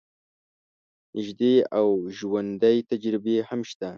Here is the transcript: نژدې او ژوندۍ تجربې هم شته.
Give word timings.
نژدې 1.15 1.55
او 1.77 1.87
ژوندۍ 2.17 2.77
تجربې 2.91 3.37
هم 3.49 3.61
شته. 3.69 3.89